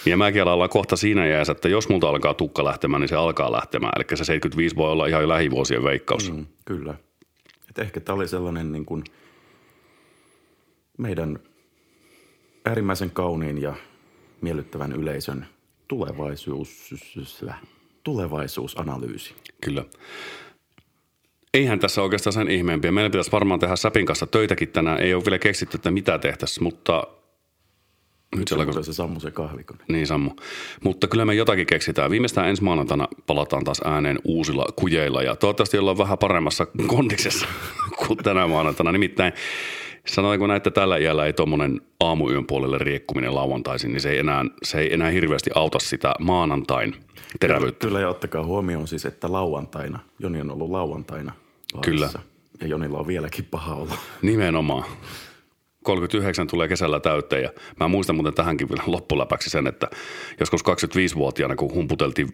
Ja 0.06 0.18
mäkin 0.18 0.48
ollaan 0.48 0.70
kohta 0.70 0.96
siinä 0.96 1.28
jäässä, 1.28 1.52
että 1.52 1.70
jos 1.70 1.90
multa 1.90 2.10
alkaa 2.10 2.34
tukka 2.34 2.64
lähtemään, 2.64 3.02
niin 3.02 3.10
se 3.10 3.16
alkaa 3.16 3.52
lähtemään. 3.52 3.94
Eli 3.96 4.18
se 4.18 4.24
75 4.26 4.76
voi 4.76 4.92
olla 4.92 5.08
ihan 5.08 5.22
jo 5.22 5.30
lähivuosien 5.30 5.84
veikkaus. 5.84 6.32
Mm, 6.32 6.46
kyllä. 6.66 6.96
Et 7.70 7.80
ehkä 7.80 8.00
tämä 8.00 8.16
oli 8.16 8.28
sellainen 8.28 8.72
niin 8.72 8.86
kuin 8.86 9.04
meidän 10.98 11.40
äärimmäisen 12.66 13.12
kauniin 13.12 13.62
ja 13.62 13.74
miellyttävän 14.42 14.92
yleisön 14.92 15.46
tulevaisuus, 15.91 16.89
tulevaisuusanalyysi. 18.04 19.36
Kyllä. 19.62 19.86
Eihän 21.54 21.80
tässä 21.80 22.01
oikeastaan 22.01 22.34
sen 22.34 22.51
ihmeempiä. 22.51 22.91
Meidän 22.91 23.12
pitäisi 23.12 23.32
varmaan 23.32 23.60
tehdä 23.60 23.75
Säpin 23.75 24.06
kanssa 24.06 24.27
töitäkin 24.27 24.67
tänään. 24.67 25.01
Ei 25.01 25.13
ole 25.13 25.25
vielä 25.25 25.39
keksitty, 25.39 25.77
että 25.77 25.91
mitä 25.91 26.19
tehtäisiin, 26.19 26.63
mutta 26.63 27.08
nyt 28.36 28.47
Se 28.47 28.56
on 28.56 28.84
se 28.84 28.93
Sammu 28.93 29.19
se 29.19 29.32
kahvikone. 29.32 29.80
Niin 29.88 30.08
Sammu. 30.08 30.32
Mutta 30.84 31.08
kyllä 31.08 31.25
me 31.25 31.34
jotakin 31.34 31.67
keksitään. 31.67 32.12
Viimeistään 32.12 32.49
ensi 32.49 32.63
maanantaina 32.63 33.08
palataan 33.27 33.63
taas 33.63 33.82
ääneen 33.86 34.19
uusilla 34.23 34.65
kujeilla 34.75 35.23
ja 35.23 35.36
toivottavasti 35.36 35.77
ollaan 35.77 35.97
vähän 35.97 36.17
paremmassa 36.17 36.67
kondiksessa 36.88 37.47
kuin 38.08 38.17
tänä 38.17 38.47
maanantaina. 38.47 38.91
Nimittäin 38.91 39.34
sanotaanko 40.08 40.48
näin, 40.48 40.58
että 40.58 40.72
tällä 40.72 40.98
iällä 40.98 41.26
ei 41.26 41.34
tuommoinen 41.34 41.82
aamuyön 42.00 42.48
puolelle 42.48 42.78
riekkuminen 42.78 43.36
lauantaisin, 43.36 43.92
niin 43.92 44.02
se 44.02 44.10
ei 44.10 44.18
enää, 44.18 44.46
se 44.64 44.80
ei 44.80 44.94
enää 44.94 45.10
hirveästi 45.10 45.50
auta 45.56 45.80
sitä 45.80 46.14
maanantain 46.20 46.96
terävyyttä. 47.40 47.88
Kyllä 47.88 48.00
ja 48.00 48.10
ottakaa 48.10 48.46
huomioon 48.46 48.88
siis, 48.88 49.06
että 49.06 49.32
lauantaina, 49.32 50.00
Joni 50.20 50.42
on 50.42 50.52
ollut 50.52 50.72
lauantaina 50.72 51.34
Kyllä. 51.82 52.00
vaarissa. 52.00 52.20
Ja 52.62 52.68
Jonilla 52.68 52.98
on 52.98 53.08
vieläkin 53.08 53.46
paha 53.46 53.76
olo. 53.76 53.92
Nimenomaan. 54.22 54.84
39 55.84 56.48
tulee 56.48 56.68
kesällä 56.68 57.00
täyteen 57.00 57.44
ja 57.44 57.50
mä 57.80 57.88
muistan 57.88 58.16
muuten 58.16 58.34
tähänkin 58.34 58.70
vielä 58.70 58.84
loppuläpäksi 58.86 59.50
sen, 59.50 59.68
että 59.68 59.88
joskus 60.40 60.62
25-vuotiaana, 60.62 61.56
kun 61.56 61.74
humputeltiin, 61.74 62.30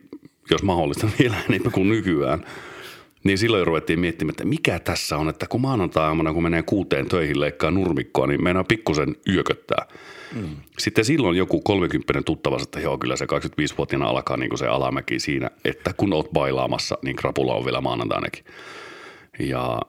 jos 0.52 0.64
mahdollista 0.64 1.08
vielä 1.20 1.36
enemmän 1.50 1.72
kuin 1.72 1.90
nykyään, 1.90 2.46
niin 3.24 3.38
silloin 3.38 3.68
ruvettiin 3.68 4.00
miettimään, 4.00 4.32
että 4.32 4.46
mikä 4.46 4.80
tässä 4.80 5.18
on, 5.18 5.30
että 5.30 5.48
kun 5.48 5.62
maanantai-aamuna, 5.62 6.34
kun 6.34 6.44
menee 6.44 6.64
kuuteen 6.64 7.08
töihin 7.10 7.40
leikkaa 7.40 7.72
nurmikkoa, 7.72 8.28
niin 8.28 8.44
meinaa 8.44 8.64
pikkusen 8.64 9.16
yököttää. 9.34 9.86
Mm. 10.36 10.56
Sitten 10.80 11.06
silloin 11.06 11.38
joku 11.38 11.62
30 11.62 12.22
tuttava, 12.26 12.58
että 12.62 12.80
joo, 12.80 12.98
kyllä 12.98 13.16
se 13.16 13.26
25-vuotiaana 13.26 14.06
alkaa 14.06 14.38
niin 14.38 14.50
kuin 14.50 14.60
se 14.60 14.68
alamäki 14.68 15.20
siinä, 15.20 15.52
että 15.66 15.94
kun 15.98 16.14
oot 16.14 16.32
bailaamassa, 16.34 16.98
niin 17.04 17.16
krapula 17.16 17.56
on 17.56 17.66
vielä 17.66 17.82
maanantainakin. 17.82 18.46
Ja 19.40 19.80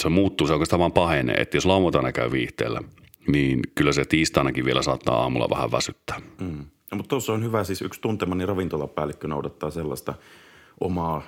se 0.00 0.08
muuttuu, 0.08 0.46
se 0.46 0.52
oikeastaan 0.52 0.80
vaan 0.80 0.92
pahenee, 0.92 1.34
että 1.34 1.56
jos 1.56 1.66
lauantaina 1.66 2.12
käy 2.12 2.32
viihteellä, 2.32 2.80
niin 3.26 3.60
kyllä 3.74 3.92
se 3.92 4.04
tiistainakin 4.04 4.64
vielä 4.64 4.82
saattaa 4.82 5.22
aamulla 5.22 5.50
vähän 5.50 5.72
väsyttää. 5.72 6.20
Mm. 6.40 6.64
No, 6.90 6.96
mutta 6.96 7.08
tuossa 7.08 7.32
on 7.32 7.44
hyvä, 7.44 7.64
siis 7.64 7.82
yksi 7.82 8.00
tuntemani 8.00 8.46
ravintolapäällikkö 8.46 9.28
noudattaa 9.28 9.70
sellaista 9.70 10.14
omaa, 10.80 11.22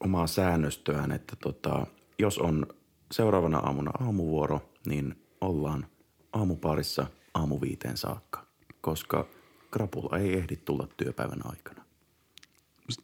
omaa 0.00 0.26
säännöstöään, 0.26 1.12
että 1.12 1.36
tota, 1.36 1.86
jos 2.18 2.38
on 2.38 2.66
seuraavana 3.12 3.58
aamuna 3.58 3.90
aamuvuoro, 4.00 4.70
niin 4.86 5.14
ollaan 5.40 5.86
aamuparissa 6.32 7.06
aamuviiteen 7.34 7.96
saakka, 7.96 8.46
koska 8.80 9.26
krapula 9.70 10.18
ei 10.18 10.34
ehdi 10.34 10.56
tulla 10.56 10.88
työpäivän 10.96 11.40
aikana. 11.44 11.84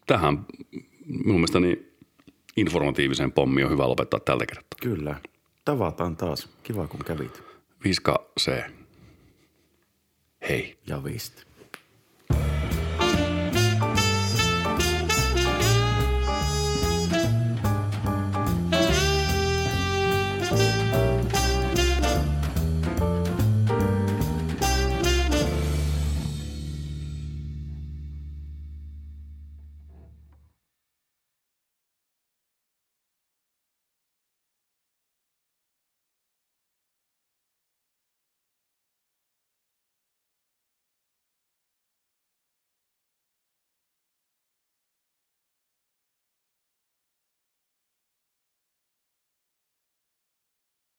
Tähän 0.07 0.46
minun 1.07 1.35
mielestäni 1.35 1.94
informatiivisen 2.57 3.33
pommi 3.33 3.64
on 3.64 3.70
hyvä 3.70 3.88
lopettaa 3.88 4.20
tältä 4.20 4.46
kertaa. 4.46 4.79
Kyllä. 4.83 5.20
Tavataan 5.64 6.16
taas. 6.16 6.48
Kiva, 6.62 6.87
kun 6.87 7.00
kävit. 7.05 7.42
Viska 7.85 8.31
se. 8.37 8.64
Hei. 10.48 10.79
Ja 10.87 11.05
vist. 11.05 11.44